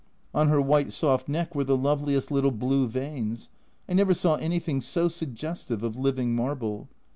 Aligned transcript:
On 0.33 0.47
her 0.47 0.59
white 0.59 0.91
soft 0.91 1.29
neck 1.29 1.53
were 1.53 1.63
the 1.63 1.77
loveliest 1.77 2.31
little 2.31 2.49
blue 2.49 2.87
veins, 2.87 3.51
I 3.87 3.93
never 3.93 4.15
saw 4.15 4.33
anything 4.37 4.81
so 4.81 5.07
suggestive 5.07 5.83
of 5.83 5.95
living 5.95 6.35
marble. 6.35 6.89